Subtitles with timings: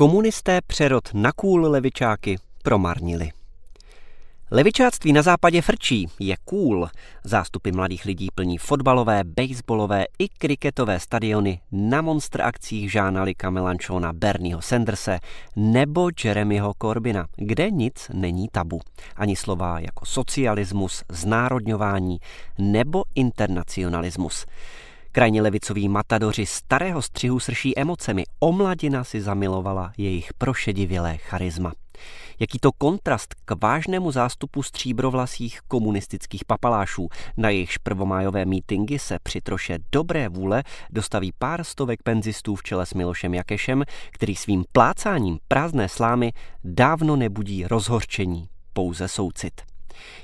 [0.00, 3.30] Komunisté přerod na kůl levičáky promarnili.
[4.50, 6.88] Levičáctví na západě frčí, je cool.
[7.24, 14.12] Zástupy mladých lidí plní fotbalové, baseballové i kriketové stadiony na monster akcích Žána Lika Melanchona,
[14.12, 15.18] Bernieho Sanderse
[15.56, 18.80] nebo Jeremyho Corbina, kde nic není tabu.
[19.16, 22.18] Ani slova jako socialismus, znárodňování
[22.58, 24.46] nebo internacionalismus.
[25.12, 28.24] Krajně levicoví matadoři starého střihu srší emocemi.
[28.40, 31.72] Omladina si zamilovala jejich prošedivělé charisma.
[32.40, 37.08] Jaký to kontrast k vážnému zástupu stříbrovlasých komunistických papalášů.
[37.36, 42.86] Na jejichž prvomájové mítingy se při troše dobré vůle dostaví pár stovek penzistů v čele
[42.86, 46.32] s Milošem Jakešem, který svým plácáním prázdné slámy
[46.64, 49.69] dávno nebudí rozhorčení, pouze soucit.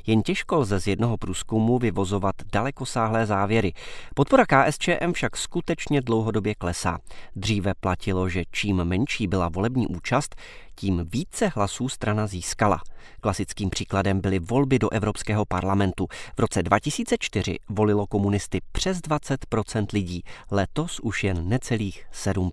[0.07, 3.73] Jen těžko lze z jednoho průzkumu vyvozovat dalekosáhlé závěry.
[4.15, 6.99] Podpora KSČM však skutečně dlouhodobě klesá.
[7.37, 10.37] Dříve platilo, že čím menší byla volební účast,
[10.75, 12.81] tím více hlasů strana získala.
[13.21, 16.07] Klasickým příkladem byly volby do Evropského parlamentu.
[16.37, 22.51] V roce 2004 volilo komunisty přes 20% lidí, letos už jen necelých 7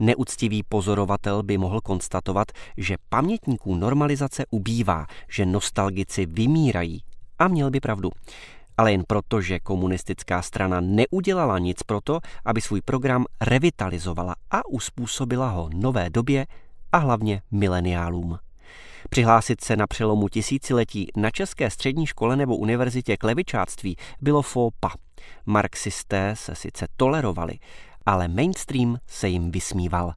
[0.00, 7.02] Neúctivý pozorovatel by mohl konstatovat, že pamětníků normalizace ubývá, že nostalgici vymírají.
[7.38, 8.10] A měl by pravdu.
[8.76, 15.48] Ale jen proto, že komunistická strana neudělala nic proto, aby svůj program revitalizovala a uspůsobila
[15.48, 16.46] ho nové době
[16.92, 18.38] a hlavně mileniálům.
[19.10, 24.90] Přihlásit se na přelomu tisíciletí na České střední škole nebo univerzitě k levičáctví bylo fópa.
[25.46, 27.58] Marxisté se sice tolerovali,
[28.06, 30.12] ale mainstream se jim vysmíval.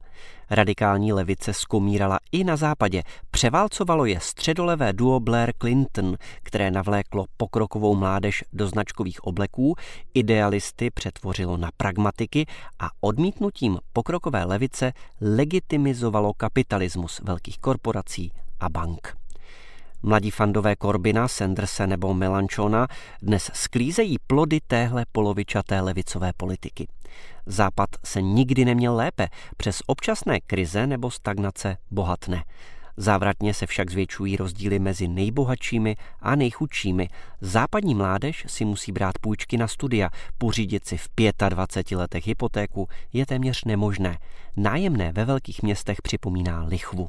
[0.50, 3.02] Radikální levice skomírala i na západě.
[3.30, 9.74] Převálcovalo je středolevé duo Blair Clinton, které navléklo pokrokovou mládež do značkových obleků,
[10.14, 12.46] idealisty přetvořilo na pragmatiky
[12.78, 19.16] a odmítnutím pokrokové levice legitimizovalo kapitalismus velkých korporací a bank.
[20.02, 22.88] Mladí fandové Korbina, Sanderse nebo Melanchona
[23.22, 26.88] dnes sklízejí plody téhle polovičaté levicové politiky.
[27.46, 32.44] Západ se nikdy neměl lépe, přes občasné krize nebo stagnace bohatne.
[33.00, 37.08] Závratně se však zvětšují rozdíly mezi nejbohatšími a nejchudšími.
[37.40, 41.08] Západní mládež si musí brát půjčky na studia, pořídit si v
[41.48, 44.18] 25 letech hypotéku je téměř nemožné.
[44.56, 47.08] Nájemné ve velkých městech připomíná lichvu.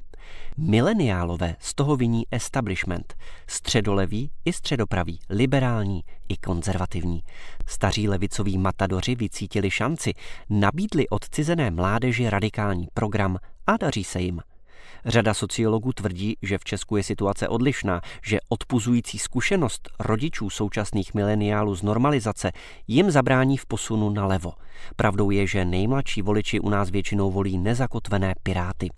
[0.58, 3.14] Mileniálové z toho viní establishment,
[3.48, 7.24] středolevý i středopravý, liberální i konzervativní.
[7.68, 10.14] Staří levicoví matadoři vycítili šanci,
[10.50, 13.38] nabídli odcizené mládeži radikální program
[13.68, 14.42] a daří se jim.
[15.06, 21.76] Řada sociologů tvrdí, že v Česku je situace odlišná, že odpuzující zkušenost rodičů současných mileniálů
[21.76, 22.52] z normalizace
[22.88, 24.54] jim zabrání v posunu na levo.
[24.96, 28.90] Pravdou je, že nejmladší voliči u nás většinou volí nezakotvené piráty.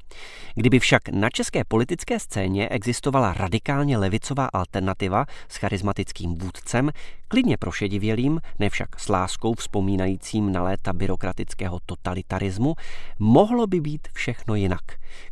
[0.55, 6.91] Kdyby však na české politické scéně existovala radikálně levicová alternativa s charismatickým vůdcem,
[7.27, 12.75] klidně prošedivělým, ne však s láskou vzpomínajícím na léta byrokratického totalitarismu,
[13.19, 14.81] mohlo by být všechno jinak.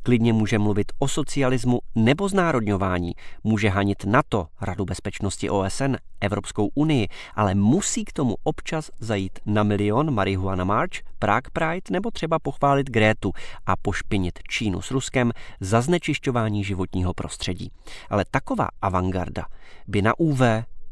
[0.03, 3.13] Klidně může mluvit o socialismu nebo znárodňování,
[3.44, 9.63] může hanit NATO, Radu bezpečnosti OSN, Evropskou unii, ale musí k tomu občas zajít na
[9.63, 13.31] milion Marihuana March, Prague Pride nebo třeba pochválit Grétu
[13.66, 17.72] a pošpinit Čínu s Ruskem za znečišťování životního prostředí.
[18.09, 19.45] Ale taková avantgarda
[19.88, 20.41] by na UV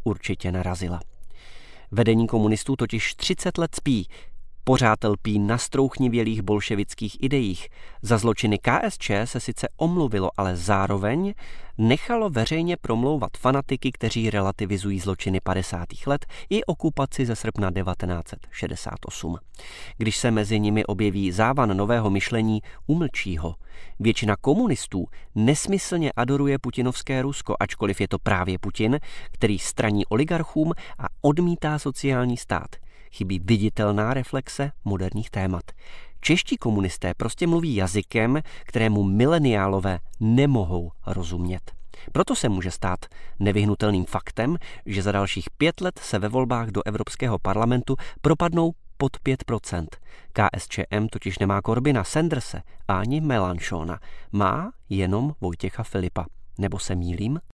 [0.03, 0.99] určitě narazila.
[1.91, 4.07] Vedení komunistů totiž 30 let spí,
[4.69, 7.67] Pořád lpí na strouchnivělých bolševických ideích.
[8.01, 11.33] Za zločiny KSČ se sice omluvilo, ale zároveň
[11.77, 15.87] nechalo veřejně promlouvat fanatiky, kteří relativizují zločiny 50.
[16.05, 19.37] let i okupaci ze srpna 1968.
[19.97, 23.55] Když se mezi nimi objeví závan nového myšlení, umlčí ho.
[23.99, 25.05] Většina komunistů
[25.35, 28.99] nesmyslně adoruje putinovské Rusko, ačkoliv je to právě Putin,
[29.31, 32.69] který straní oligarchům a odmítá sociální stát–
[33.11, 35.63] chybí viditelná reflexe moderních témat.
[36.21, 41.71] Čeští komunisté prostě mluví jazykem, kterému mileniálové nemohou rozumět.
[42.11, 43.05] Proto se může stát
[43.39, 49.17] nevyhnutelným faktem, že za dalších pět let se ve volbách do Evropského parlamentu propadnou pod
[49.17, 49.85] 5%.
[50.33, 53.99] KSČM totiž nemá Korbina Sanderse ani Melanchona.
[54.31, 56.25] Má jenom Vojtěcha Filipa.
[56.57, 57.39] Nebo se mílím?